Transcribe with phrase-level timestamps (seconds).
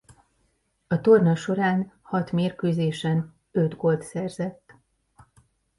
[0.87, 4.73] A torna során hat mérkőzésen öt gólt szerzett.